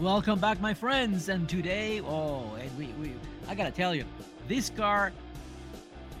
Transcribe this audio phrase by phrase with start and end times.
[0.00, 1.28] Welcome back, my friends.
[1.28, 3.12] And today, oh, and we, we,
[3.46, 4.06] I gotta tell you,
[4.48, 5.12] this car,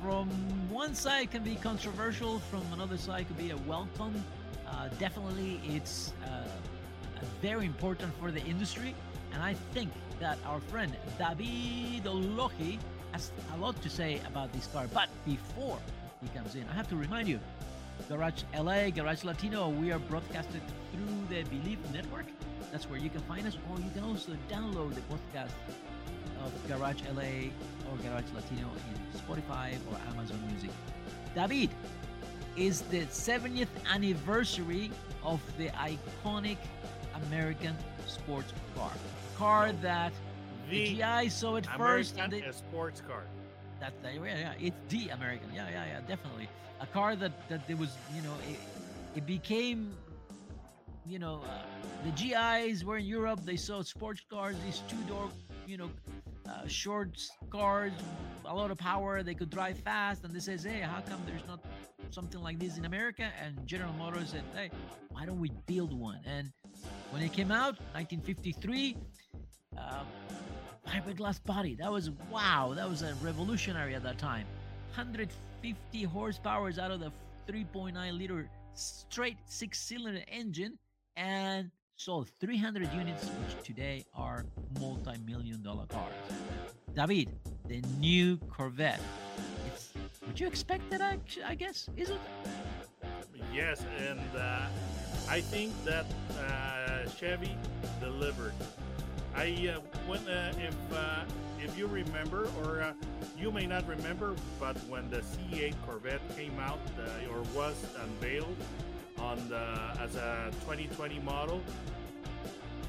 [0.02, 0.28] from
[0.68, 4.22] one side can be controversial, from another side could be a welcome.
[4.68, 6.46] Uh, definitely, it's uh,
[7.40, 8.94] very important for the industry,
[9.32, 9.88] and I think
[10.20, 12.78] that our friend David Oloji
[13.12, 14.88] has a lot to say about this car.
[14.92, 15.78] But before
[16.20, 17.40] he comes in, I have to remind you,
[18.08, 20.60] Garage LA, Garage Latino, we are broadcasted
[20.92, 22.26] through the Bleav Network.
[22.72, 25.52] That's where you can find us, or you can also download the podcast
[26.44, 27.50] of Garage LA
[27.90, 30.70] or Garage Latino in Spotify or Amazon Music.
[31.34, 31.70] David
[32.56, 34.90] is the 70th anniversary
[35.22, 36.56] of the iconic
[37.26, 38.90] American sports car.
[39.36, 40.12] Car that
[40.68, 42.14] the, GI saw it first.
[42.16, 43.22] American and they- sports car.
[43.80, 45.48] That's the, yeah, yeah, it's the American.
[45.54, 46.48] Yeah, yeah, yeah, definitely.
[46.80, 48.58] A car that that there was, you know, it,
[49.16, 49.92] it became,
[51.06, 51.62] you know, uh,
[52.04, 53.40] the GIs were in Europe.
[53.44, 55.30] They saw sports cars, these two door,
[55.66, 55.90] you know,
[56.48, 57.92] uh, short cars,
[58.44, 59.22] a lot of power.
[59.22, 61.60] They could drive fast, and they says, hey, how come there's not
[62.10, 63.30] something like this in America?
[63.42, 64.70] And General Motors said, hey,
[65.10, 66.20] why don't we build one?
[66.26, 66.52] And
[67.10, 68.96] when it came out, 1953.
[69.76, 70.06] Um,
[70.90, 71.76] fiberglass body.
[71.76, 72.72] That was wow.
[72.74, 74.46] That was a revolutionary at that time.
[74.94, 77.12] 150 horsepower out of the
[77.50, 80.78] 3.9 liter straight six-cylinder engine,
[81.16, 84.44] and sold 300 units, which today are
[84.78, 86.14] multi-million dollar cars.
[86.94, 87.28] David,
[87.68, 89.00] the new Corvette.
[89.66, 89.92] It's,
[90.26, 91.02] would you expect that?
[91.02, 92.18] I, I guess is it?
[93.52, 94.66] Yes, and uh,
[95.28, 96.06] I think that
[96.38, 97.56] uh, Chevy
[98.00, 98.54] delivered.
[99.34, 101.24] I uh, when uh, if uh,
[101.62, 102.92] if you remember, or uh,
[103.38, 108.56] you may not remember, but when the C8 Corvette came out uh, or was unveiled
[109.18, 109.60] on the,
[110.00, 111.60] as a 2020 model,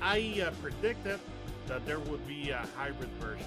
[0.02, 1.20] I uh, predicted
[1.68, 3.46] that there would be a hybrid version.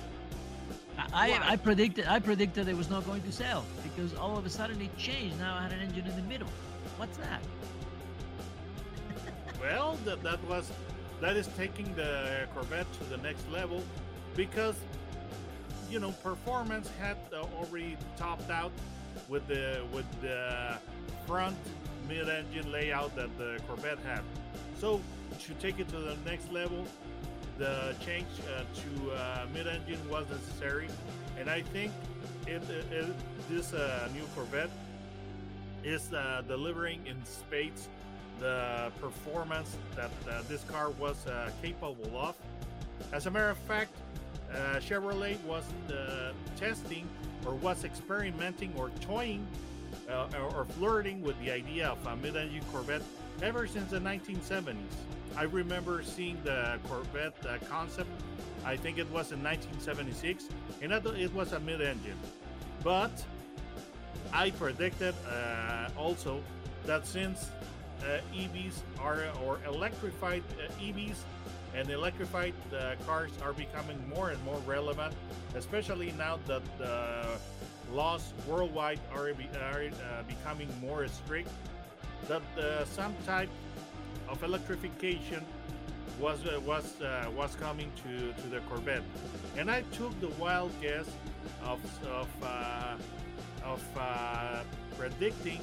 [1.13, 4.47] I, I, I predicted I predicted it was not going to sell because all of
[4.47, 5.39] a sudden it changed.
[5.39, 6.49] Now I had an engine in the middle.
[6.97, 7.41] What's that?
[9.61, 10.71] Well, that, that was
[11.21, 13.83] that is taking the Corvette to the next level
[14.37, 14.75] because
[15.91, 17.17] you know performance had
[17.59, 18.73] already topped out
[19.29, 20.77] with the with the
[21.27, 21.57] front
[22.09, 24.21] mid-engine layout that the Corvette had.
[24.79, 25.01] So
[25.47, 26.85] to take it to the next level,
[27.59, 30.89] the change uh, to uh, mid-engine was necessary,
[31.39, 31.93] and I think
[32.47, 33.15] it, it, it-
[33.49, 34.71] this uh, new Corvette
[35.85, 37.89] is uh, delivering in spades
[38.41, 42.35] the performance that uh, this car was uh, capable of.
[43.13, 43.95] As a matter of fact,
[44.53, 47.09] uh, Chevrolet was uh, testing
[47.47, 49.47] or was experimenting or toying
[50.11, 53.03] uh, or, flirting with the idea of a mid-engine Corvette
[53.43, 54.77] ever since the 1970s.
[55.37, 58.11] I remember seeing the Corvette uh, concept.
[58.65, 60.49] I think it was in 1976,
[60.83, 62.19] and it was a mid-engine.
[62.83, 63.25] But
[64.33, 65.15] I predicted
[65.97, 66.41] also
[66.87, 67.51] that since
[68.35, 71.17] EVs are or electrified uh, EVs
[71.75, 75.13] and electrified uh, cars are becoming more and more relevant,
[75.57, 77.27] especially now that the
[77.93, 81.51] laws worldwide are, are uh, becoming more strict.
[82.29, 83.51] That uh, some type
[84.29, 85.45] of electrification
[86.21, 89.03] was uh, was uh, was coming to, to the Corvette,
[89.59, 91.07] and I took the wild guess
[91.65, 92.97] of of uh,
[93.65, 94.63] of uh,
[94.97, 95.61] predicting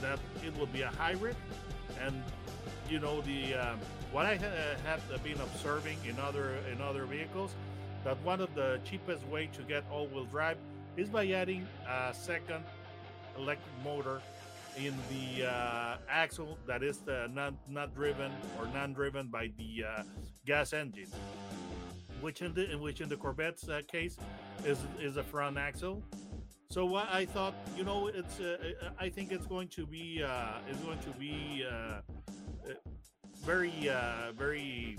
[0.00, 1.36] that it would be a hybrid,
[2.02, 2.22] and
[2.88, 3.78] you know the um,
[4.12, 7.54] what I ha- had been observing in other in other vehicles,
[8.04, 10.58] that one of the cheapest way to get all-wheel drive
[10.96, 12.64] is by adding a second
[13.36, 14.20] electric motor
[14.76, 20.02] in the uh, axle that is uh, not not driven or non-driven by the uh,
[20.46, 21.08] gas engine,
[22.20, 24.16] which in the which in the Corvette's uh, case
[24.64, 26.02] is is a front axle.
[26.74, 28.56] So what I thought, you know, it's uh,
[28.98, 32.00] I think it's going to be uh, it's going to be uh, uh,
[33.44, 34.98] very uh, very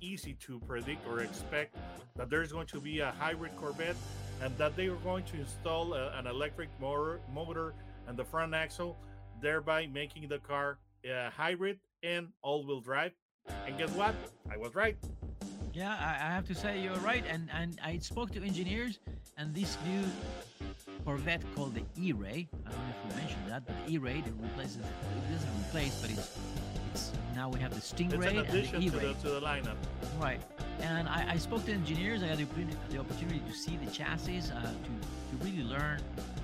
[0.00, 1.76] easy to predict or expect
[2.16, 3.96] that there's going to be a hybrid Corvette
[4.40, 7.74] and that they are going to install a, an electric motor motor
[8.08, 8.96] and the front axle,
[9.42, 13.12] thereby making the car uh, hybrid and all-wheel drive.
[13.66, 14.14] And guess what?
[14.50, 14.96] I was right.
[15.74, 17.24] Yeah, I, I have to say you're right.
[17.28, 19.00] And and I spoke to engineers,
[19.36, 20.02] and this new
[21.04, 22.48] Corvette called the E-Ray.
[22.66, 26.10] I don't know if we mentioned that, but E-Ray that replaces it doesn't replace, but
[26.10, 26.38] it's
[26.92, 29.12] it's now we have the Stingray an and the E-Ray.
[29.12, 29.76] the, to the lineup.
[30.20, 30.40] Right.
[30.80, 32.22] And I, I spoke to engineers.
[32.22, 36.00] I had the, opportunity- the opportunity to see the chassis, uh, to, to really learn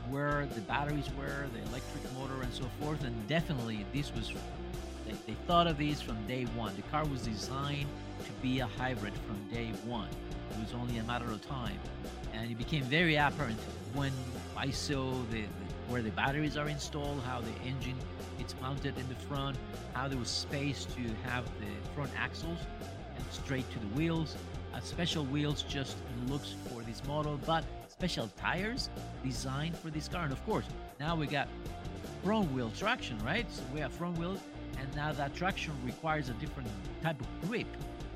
[0.09, 3.05] where the batteries were, the electric motor, and so forth.
[3.05, 4.33] And definitely, this was,
[5.07, 6.75] they, they thought of this from day one.
[6.75, 7.87] The car was designed
[8.25, 10.09] to be a hybrid from day one.
[10.51, 11.79] It was only a matter of time.
[12.33, 13.59] And it became very apparent
[13.95, 14.13] when
[14.57, 17.97] I saw the, the where the batteries are installed, how the engine
[18.39, 19.57] it's mounted in the front,
[19.93, 22.59] how there was space to have the front axles
[23.17, 24.37] and straight to the wheels.
[24.73, 25.97] Uh, special wheels just
[26.29, 28.89] looks for this model, but special tires
[29.25, 30.25] designed for this car.
[30.25, 30.65] And of course,
[31.01, 31.49] now we got
[32.25, 33.51] front wheel traction, right?
[33.51, 34.41] So we have front wheels,
[34.79, 36.69] and now that traction requires a different
[37.03, 37.67] type of grip.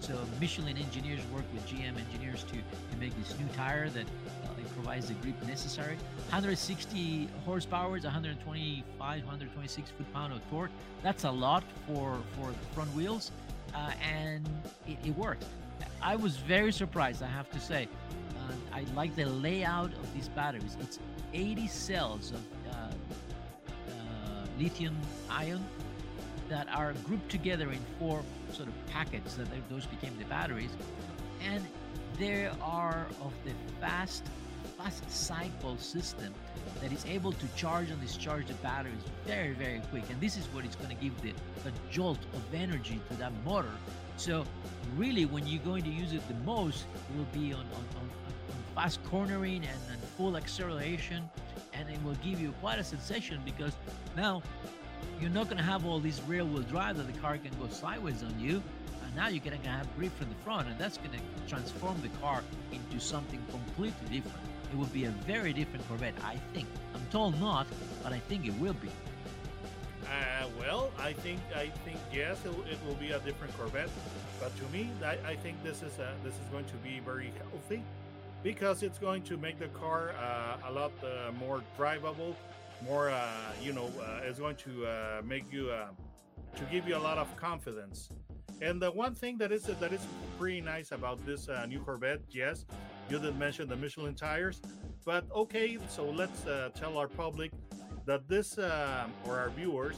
[0.05, 4.49] So Michelin engineers work with GM engineers to, to make this new tire that uh,
[4.75, 5.97] provides the grip necessary.
[6.29, 10.71] 160 horsepower, is 125, 126 foot-pound of torque.
[11.03, 13.31] That's a lot for for the front wheels,
[13.75, 14.47] uh, and
[14.87, 15.47] it, it works.
[16.03, 17.89] I was very surprised, I have to say.
[18.37, 20.77] Uh, I like the layout of these batteries.
[20.81, 20.99] It's
[21.33, 22.75] 80 cells of uh,
[23.89, 24.99] uh, lithium
[25.31, 25.65] ion
[26.49, 30.71] that are grouped together in four sort of packets that those became the batteries.
[31.43, 31.65] And
[32.19, 34.25] they are of the fast
[34.79, 36.33] fast cycle system
[36.81, 40.05] that is able to charge and discharge the batteries very very quick.
[40.11, 41.33] And this is what is going to give the,
[41.65, 43.75] the jolt of energy to that motor.
[44.17, 44.45] So
[44.97, 48.03] really when you're going to use it the most it will be on, on, on,
[48.03, 51.29] on fast cornering and, and full acceleration.
[51.73, 53.73] And it will give you quite a sensation because
[54.17, 54.43] now
[55.21, 57.69] you're not going to have all this rear wheel drive that the car can go
[57.69, 58.63] sideways on you.
[59.05, 62.01] And now you're going to have grip from the front, and that's going to transform
[62.03, 62.43] the car
[62.73, 64.45] into something completely different.
[64.73, 66.67] It will be a very different Corvette, I think.
[66.95, 67.67] I'm told not,
[68.03, 68.89] but I think it will be.
[70.07, 73.89] Uh, well, I think I think yes, it, will- it will be a different Corvette.
[74.41, 77.33] But to me, I, I think this is a, this is going to be very
[77.39, 77.83] healthy
[78.43, 82.35] because it's going to make the car uh, a lot uh, more drivable,
[82.85, 83.29] more uh,
[83.63, 85.89] you know, uh, it's going to uh, make you uh,
[86.57, 88.09] to give you a lot of confidence.
[88.61, 90.07] And the one thing that is that is
[90.39, 92.67] pretty nice about this uh, new Corvette, yes,
[93.11, 94.61] you did mention the Michelin tires,
[95.05, 97.51] but okay, so let's uh, tell our public
[98.07, 99.97] that this uh, or our viewers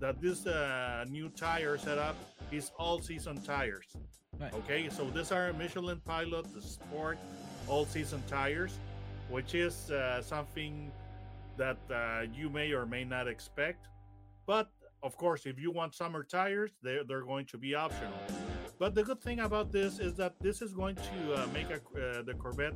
[0.00, 2.16] that this uh, new tire setup
[2.52, 3.96] is all season tires.
[4.40, 4.52] Right.
[4.54, 7.16] Okay, so these are Michelin Pilot the Sport
[7.68, 8.78] all season tires,
[9.30, 10.90] which is uh, something
[11.56, 13.88] that uh, you may or may not expect.
[14.46, 14.70] But
[15.02, 18.18] of course, if you want summer tires, they're, they're going to be optional.
[18.78, 21.74] But the good thing about this is that this is going to uh, make a,
[21.74, 22.74] uh, the Corvette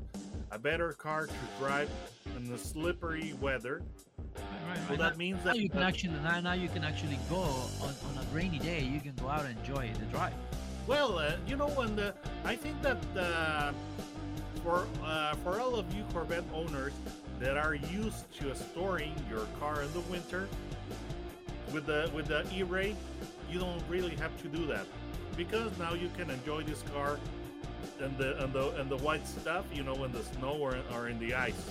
[0.50, 1.90] a better car to drive
[2.36, 3.82] in the slippery weather.
[4.36, 7.36] Right, So that means that now you can actually now, now you can actually go
[7.36, 8.82] on, on a rainy day.
[8.82, 10.34] You can go out and enjoy the drive.
[10.86, 12.12] Well, uh, you know, and uh,
[12.44, 13.72] I think that uh,
[14.62, 16.92] for uh, for all of you Corvette owners
[17.38, 20.48] that are used to storing your car in the winter
[21.72, 22.96] with the with the E-Ray,
[23.50, 24.86] you don't really have to do that
[25.36, 27.18] because now you can enjoy this car
[28.00, 31.08] and the and the and the white stuff, you know, in the snow or, or
[31.08, 31.70] in the ice.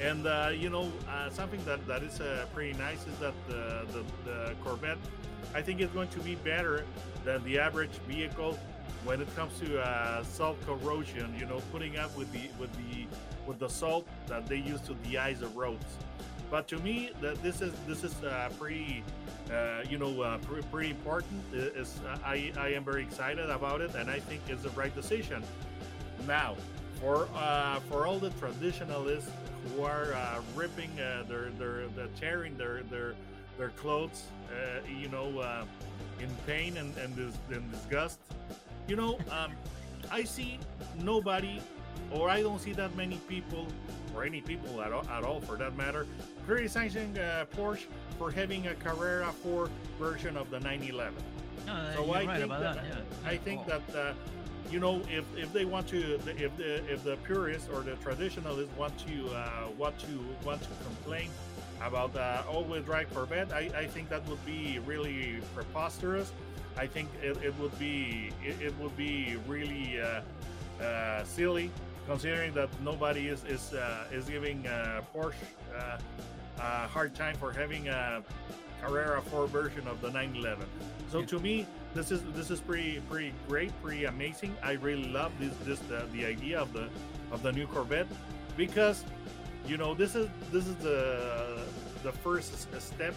[0.00, 3.86] And uh, you know, uh, something that that is uh, pretty nice is that the,
[3.92, 4.98] the the Corvette,
[5.54, 6.84] I think, is going to be better
[7.24, 8.58] than the average vehicle
[9.04, 11.34] when it comes to uh, salt corrosion.
[11.38, 13.06] You know, putting up with the with the
[13.46, 15.86] with the salt that they use to de-ice the roads.
[16.50, 19.02] But to me, that this is this is uh, pretty,
[19.52, 21.42] uh, you know, uh, pre- pretty important.
[21.52, 25.42] Is I I am very excited about it, and I think it's the right decision.
[26.26, 26.56] Now,
[27.00, 29.30] for uh, for all the traditionalists
[29.76, 33.14] who are uh, ripping uh, their their the tearing their their
[33.58, 34.24] their clothes,
[34.88, 35.66] you know,
[36.20, 38.20] in pain and and, dis- and disgust,
[38.88, 39.52] you know, um,
[40.10, 40.58] I see
[41.02, 41.60] nobody,
[42.10, 43.66] or I don't see that many people,
[44.14, 46.06] or any people at all, at all for that matter,
[46.46, 47.84] criticizing uh, Porsche
[48.18, 49.68] for having a Carrera 4
[49.98, 51.14] version of the 911.
[51.66, 52.84] No, So you're I right think that, that.
[52.84, 53.28] yeah.
[53.30, 53.68] I think Oh.
[53.78, 54.12] that uh,
[54.70, 58.74] you know if if they want to if the if the purists or the traditionalists
[58.76, 61.30] want to uh, want to want to complain
[61.82, 66.32] about uh, all-wheel drive Corvette, I, I think that would be really preposterous.
[66.78, 70.20] I think it, it would be it, it would be really uh,
[70.82, 71.70] uh, silly
[72.06, 75.34] considering that nobody is is uh, is giving uh, Porsche
[75.76, 75.98] uh,
[76.58, 78.22] a hard time for having a
[78.80, 80.66] Carrera 4 version of the 911.
[81.10, 84.54] So to me, this is this is pretty pretty great, pretty amazing.
[84.62, 86.88] I really love this this the, the idea of the
[87.32, 88.06] of the new Corvette
[88.56, 89.04] because
[89.66, 91.58] you know this is this is the
[92.08, 92.50] the first
[92.80, 93.14] step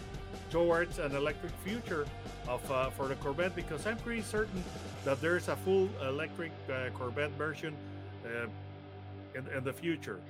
[0.50, 2.04] towards an electric future
[2.46, 4.62] of uh, for the Corvette because I'm pretty certain
[5.06, 7.74] that there's a full electric uh, Corvette version
[8.26, 8.46] uh,
[9.34, 10.20] in, in the future.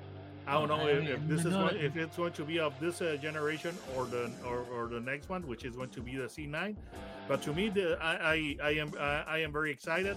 [0.46, 3.16] I don't know if, if this is if it's going to be of this uh,
[3.20, 6.76] generation or the or, or the next one, which is going to be the C9.
[7.26, 8.92] But to me, the, I, I I am
[9.36, 10.16] I am very excited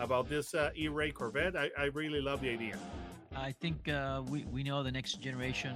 [0.00, 1.54] about this uh, E-Ray Corvette.
[1.56, 2.76] I, I really love the idea.
[3.34, 5.74] I think uh, we, we know the next generation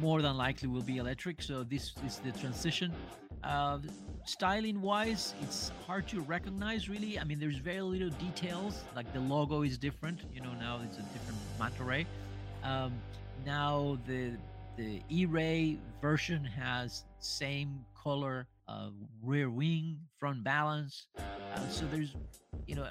[0.00, 1.42] more than likely will be electric.
[1.42, 2.92] So this is the transition.
[3.44, 3.78] Uh,
[4.24, 7.18] styling wise, it's hard to recognize really.
[7.18, 8.84] I mean, there's very little details.
[8.94, 10.20] Like the logo is different.
[10.32, 12.06] You know, now it's a different Monterey.
[12.62, 12.92] Um,
[13.44, 14.32] now the
[14.76, 18.88] the E-Ray version has same color uh,
[19.22, 21.06] rear wing, front balance.
[21.18, 22.14] Uh, so there's,
[22.66, 22.86] you know,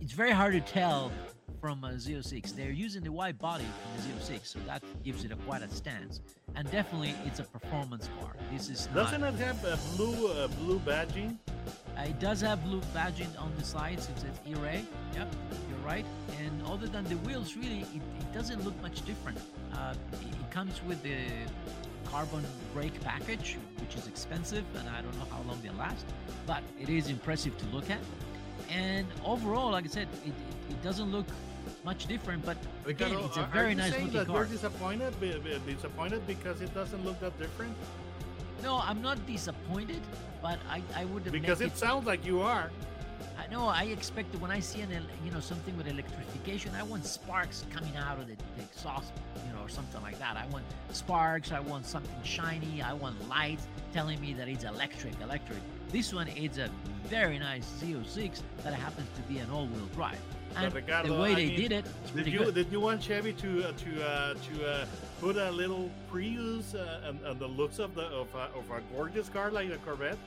[0.00, 1.12] it's very hard to tell
[1.60, 2.54] from a Z06.
[2.54, 5.68] They're using the wide body from the Z06, so that gives it a quite a
[5.68, 6.20] stance.
[6.56, 8.34] And definitely, it's a performance car.
[8.52, 9.10] This is not.
[9.10, 11.36] Doesn't it have a blue uh, blue badging?
[11.96, 14.08] Uh, it does have blue badging on the sides.
[14.08, 14.84] It says E-Ray.
[15.14, 15.34] Yep,
[15.68, 16.06] you're right.
[16.40, 19.38] And other than the wheels, really, it, it doesn't look much different.
[19.74, 21.16] Uh, it, it comes with the
[22.04, 26.06] carbon brake package, which is expensive, and I don't know how long they last,
[26.46, 27.98] but it is impressive to look at.
[28.70, 30.34] And overall, like I said, it, it,
[30.70, 31.26] it doesn't look
[31.84, 34.36] much different, but again, Ricardo, it's a very you nice saying looking that car.
[34.36, 35.14] You're disappointed,
[35.66, 37.74] disappointed because it doesn't look that different.
[38.62, 40.00] No, I'm not disappointed,
[40.42, 42.70] but I, I would have Because make it sounds like you are.
[43.38, 43.66] I know.
[43.66, 44.90] I expect when I see an,
[45.24, 49.12] you know, something with electrification, I want sparks coming out of the, the exhaust,
[49.46, 50.36] you know, or something like that.
[50.36, 51.52] I want sparks.
[51.52, 52.82] I want something shiny.
[52.82, 55.20] I want lights telling me that it's electric.
[55.20, 55.58] Electric.
[55.90, 56.68] This one is a
[57.04, 60.18] very nice Z06 that happens to be an all-wheel drive.
[60.54, 62.54] But Ricardo, the way I they mean, did it, did really you good.
[62.54, 64.86] did you want Chevy to uh, to uh, to uh,
[65.20, 69.28] put a little Prius uh, and, and, the looks of the of, of a gorgeous
[69.28, 70.18] car like a Corvette?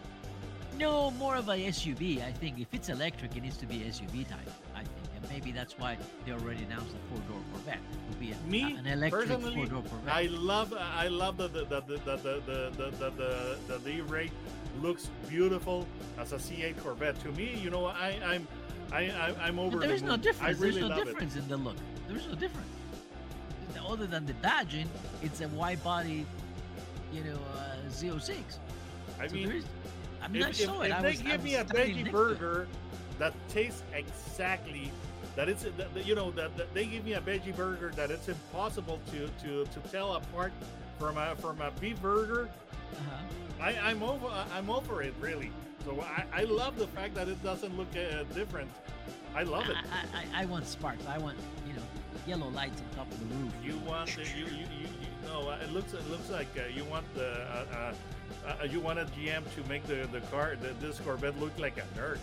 [0.77, 2.25] No, more of a SUV.
[2.25, 4.39] I think if it's electric, it needs to be SUV type.
[4.73, 8.49] I think, and maybe that's why they already announced a four-door Corvette will be a,
[8.49, 10.13] Me, a, an electric four-door Corvette.
[10.13, 14.29] I love, I love the the the the the the the the, the, the
[14.81, 15.87] looks beautiful
[16.17, 17.19] as a C8 Corvette.
[17.23, 18.47] To me, you know, I, I'm
[18.91, 19.77] I, I I'm over.
[19.77, 20.59] But the there's no difference.
[20.59, 21.75] Really there's no difference in the look.
[22.07, 22.67] There's no difference.
[23.87, 24.87] Other than the badging,
[25.21, 26.25] it's a wide body,
[27.11, 28.35] you know, uh, Z06.
[29.19, 29.65] I So mean, there is,
[30.21, 30.89] I mean, if, I if- saw it.
[30.91, 32.11] if I they was, I give me a veggie it.
[32.11, 32.67] burger
[33.19, 34.91] that tastes exactly
[35.35, 38.27] that it's that, you know that, that they give me a veggie burger that it's
[38.29, 40.51] impossible to to to tell apart
[40.99, 42.49] from a from a beef burger
[42.93, 43.63] Uh-huh.
[43.63, 44.27] I, I'm over.
[44.53, 45.51] I'm over it, really.
[45.85, 48.69] So I, I love the fact that it doesn't look uh, different.
[49.35, 49.75] I love it.
[49.77, 51.05] I, I, I want sparks.
[51.07, 51.81] I want, you know,
[52.27, 53.51] yellow lights on top of the roof.
[53.63, 55.49] You want the, you, you you you no.
[55.49, 57.93] uh, It looks it looks like uh, you want the uh, uh,
[58.61, 61.99] uh, you wanted GM to make the the car the, this Corvette look like a
[61.99, 62.19] nerd.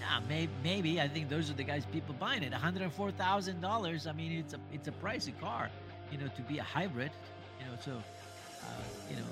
[0.00, 1.00] Nah, maybe, maybe.
[1.00, 2.50] I think those are the guys people buying it.
[2.50, 4.06] One hundred four thousand dollars.
[4.06, 5.70] I mean, it's a it's a pricey car,
[6.10, 7.12] you know, to be a hybrid.
[7.60, 8.64] You know, so uh,
[9.10, 9.22] you know,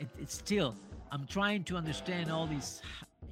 [0.00, 0.74] it, it's still.
[1.10, 2.82] I'm trying to understand all these,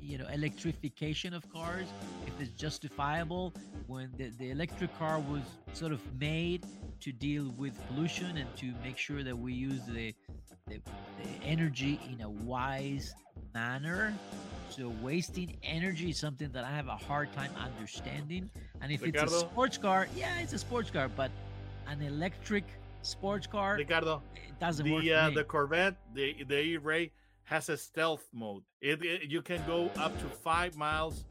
[0.00, 1.87] you know, electrification of cars.
[2.26, 3.52] If it's justifiable
[3.87, 6.64] when the, the electric car was sort of made
[7.00, 10.14] to deal with pollution and to make sure that we use the
[10.69, 10.81] the,
[11.19, 13.14] the energy in a wise
[13.52, 14.14] manner.
[14.71, 18.49] So wasting energy is something that I have a hard time understanding.
[18.81, 21.31] And if it's a sports car, yeah, it's a sports car, but
[21.88, 22.64] an electric
[23.02, 27.11] sports car, Ricardo, it doesn't work the uh, the Corvette, the the E-Ray
[27.44, 28.62] has a stealth mode.
[28.80, 31.25] It, it you can go up to five miles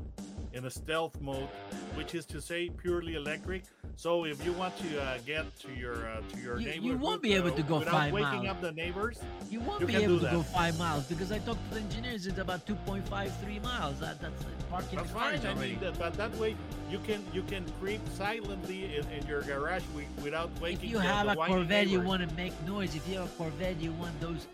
[0.54, 1.48] in a stealth mode,
[1.96, 3.64] which is to say purely electric.
[3.96, 7.22] So if you want to uh, get to your uh, to your You- you won't
[7.22, 8.48] be able uh, to go without five waking miles.
[8.48, 9.20] up the neighbors.
[9.50, 12.28] You won't you be able to go five miles because I talked to the engineers.
[12.28, 14.00] It's about 2.53 miles.
[14.00, 15.46] That, that's uh, parking That's fine.
[15.46, 16.56] I mean, that, but that way
[16.90, 19.84] you can you can creep silently in, in your garage
[20.24, 20.80] without waking.
[20.80, 22.96] if you have a Corvette, you want to make noise.
[22.96, 24.48] If you have a Corvette, you want those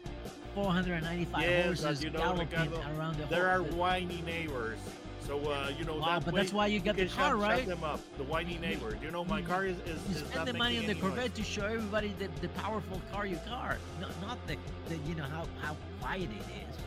[0.57, 4.79] 495 Yes, horses you know, galloping Ricardo, around the There are whiny neighbors.
[5.27, 7.31] So uh, you know Wow, that but way that's why you got can the car,
[7.31, 7.57] shut, right?
[7.59, 7.99] Shut them up.
[8.17, 8.97] The whiny neighbor.
[9.03, 11.37] You know, my car is is, You is spend the money on the Corvette noise.
[11.37, 14.55] to show everybody the, the powerful car you car, not not the,
[14.89, 16.77] the you know how how quiet it is.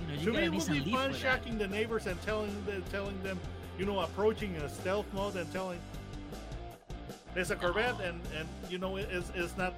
[0.00, 1.20] You know, you to me, it would be fun for that.
[1.20, 3.38] shocking the neighbors and telling them, telling them,
[3.78, 5.80] you know, approaching a stealth mode and telling.
[7.36, 9.74] It's a Corvette, and and you know, it- it's it's not.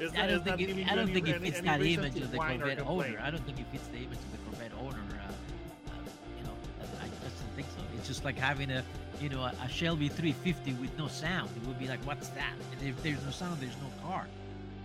[0.00, 2.38] It's I don't not think it, I don't think it fits that image of the
[2.38, 3.20] Corvette owner.
[3.22, 4.98] I don't think it fits the image of the Corvette owner.
[4.98, 5.94] Uh, uh,
[6.38, 6.52] you know,
[7.00, 7.82] I just don't think so.
[7.96, 8.82] It's just like having a,
[9.20, 11.50] you know, a, a Shelby 350 with no sound.
[11.56, 12.54] It would be like, what's that?
[12.72, 14.26] And if there's no sound, there's no car.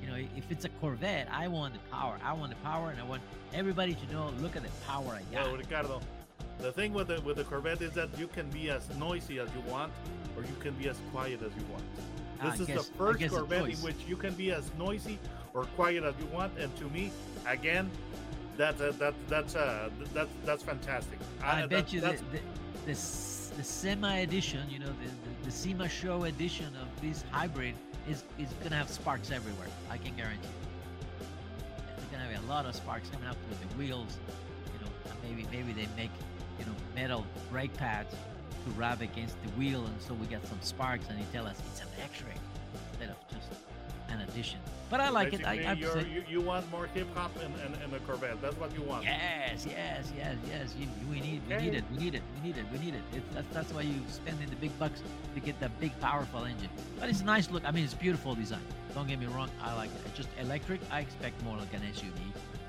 [0.02, 2.18] You know, if it's a Corvette, I want the power.
[2.24, 3.22] I want the power, and I want
[3.54, 5.48] everybody to know, look at the power I got.
[5.48, 6.02] Well, Ricardo,
[6.60, 9.50] the thing with the with the Corvette is that you can be as noisy as
[9.54, 9.92] you want,
[10.36, 11.84] or you can be as quiet as you want.
[12.42, 15.20] This I is guess- the first Corvette in which you can be as noisy
[15.54, 17.12] or quiet as you want, and to me,
[17.48, 17.90] again,
[18.58, 21.20] that uh, that that's uh that's that's fantastic.
[21.44, 22.94] I Uh, bet that- you the the, the,
[23.58, 27.76] the SEMA edition, you know, the, the, the SEMA show edition of this hybrid
[28.10, 29.68] is is gonna have sparks everywhere.
[29.90, 30.48] I can guarantee.
[31.98, 34.18] There's gonna be a lot of sparks coming up with the wheels,
[34.74, 34.92] you know,
[35.24, 36.12] maybe maybe they make
[36.58, 38.14] you know metal brake pads
[38.66, 41.58] to rub against the wheel, and so we get some sparks, and they tell us
[41.72, 42.38] it's electric
[42.92, 43.50] instead of just
[44.10, 44.60] an addition.
[44.90, 45.46] But I like it.
[45.46, 48.42] I, I you're- say- you you want more hip hop in, in, in the Corvette.
[48.42, 49.04] That's what you want.
[49.04, 50.74] Yes, yes, yes, yes.
[50.80, 53.02] You, we need, we need it, we need it, we need it, we need it.
[53.14, 55.04] It's, that's that's why you spend in the big bucks
[55.36, 56.70] to get that big, powerful engine.
[57.00, 57.64] But it's a nice look.
[57.66, 58.66] I mean, it's beautiful design.
[58.96, 59.50] Don't get me wrong.
[59.62, 60.02] I like it.
[60.08, 60.82] It's just electric.
[60.92, 62.18] I expect more like an SUV.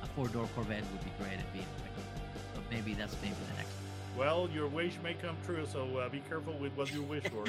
[0.03, 2.07] A four-door Corvette would be great at being electric.
[2.55, 3.73] So maybe that's maybe the next.
[4.21, 7.47] Well, your wish may come true, so uh, be careful with what you wish for.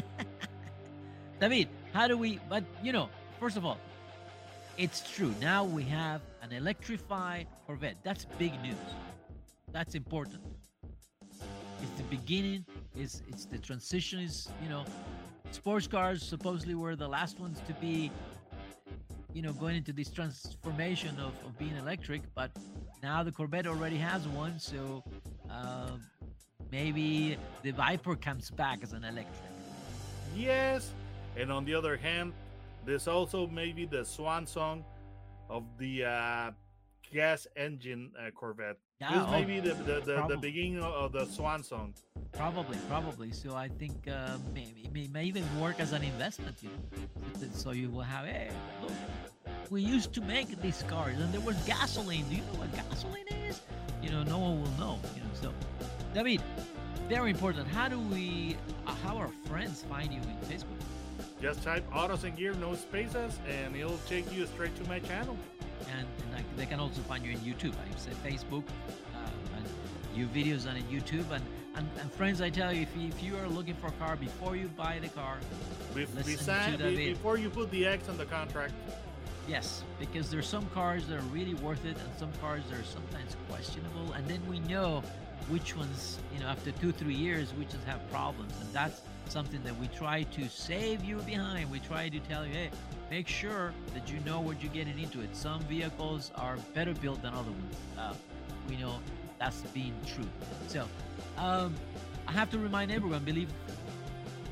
[1.41, 2.39] David, how do we?
[2.47, 3.09] But you know,
[3.41, 3.77] first of all,
[4.77, 5.35] it's true.
[5.41, 7.97] Now we have an electrified Corvette.
[8.03, 8.77] That's big news.
[9.73, 10.43] That's important.
[11.81, 12.63] It's the beginning.
[12.95, 14.21] It's it's the transition.
[14.21, 14.85] Is you know,
[15.51, 18.09] sports cars supposedly were the last ones to be,
[19.33, 22.21] you know, going into this transformation of, of being electric.
[22.33, 22.51] But
[23.03, 25.03] now the Corvette already has one, so
[25.49, 25.97] uh,
[26.71, 29.49] maybe the Viper comes back as an electric.
[30.35, 30.91] yes,
[31.37, 32.33] and on the other hand,
[32.85, 34.83] there's also maybe the swan song
[35.49, 36.51] of the uh,
[37.13, 38.77] gas engine uh, Corvette.
[38.99, 41.93] Yeah, this oh, may be the the, the, the beginning of the swan song.
[42.33, 43.31] Probably, probably.
[43.33, 46.55] So I think uh, maybe it may, may even work as an investment.
[46.61, 48.25] You know, So- so you will have.
[48.25, 48.49] Hey,
[48.81, 48.91] look,
[49.69, 52.25] we used to make these cars, and there was gasoline.
[52.29, 53.59] Do you know what gasoline is?
[54.01, 54.99] You know, no one will know.
[55.15, 55.53] You know, so
[56.13, 56.41] David,
[57.07, 57.67] very important.
[57.67, 58.57] How do we?
[58.85, 60.79] Uh, how our friends find you in Facebook?
[61.41, 65.37] Just type autos and gear, no spaces, and it'll take you straight to my channel.
[65.97, 67.73] and, and they can also find you in YouTube.
[67.73, 68.63] I say Facebook,
[69.15, 69.65] uh, and
[70.15, 71.29] your videos on YouTube.
[71.31, 71.43] And,
[71.75, 74.15] and, and friends, I tell you, if you, if you are looking for a car
[74.15, 75.37] before you buy the car,
[75.95, 77.13] Be- beside, to be- David.
[77.15, 78.73] before you put the X on the contract,
[79.47, 82.83] yes, because there's some cars that are really worth it, and some cars that are
[82.83, 84.13] sometimes questionable.
[84.13, 85.01] And then we know
[85.51, 89.61] which ones, you know, after two three years, which ones have problems, and that's something
[89.63, 91.69] that we try to save you behind.
[91.69, 92.69] We try to tell you, hey,
[93.09, 95.19] make sure that you know what you're getting into.
[95.19, 95.35] It.
[95.35, 97.75] Some vehicles are better built than other ones.
[97.97, 98.13] Uh,
[98.69, 98.95] we know
[99.39, 100.27] that's being true.
[100.67, 100.87] So,
[101.37, 101.75] um,
[102.27, 103.49] I have to remind everyone, believe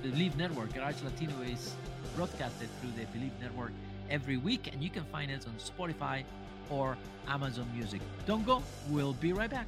[0.04, 1.76] Bleav Network, Garage Latino is
[2.16, 3.72] broadcasted through the Bleav Network
[4.10, 6.24] every week, and you can find us on Spotify
[6.70, 8.02] or Amazon Music.
[8.26, 9.68] Don't go, we'll be right back.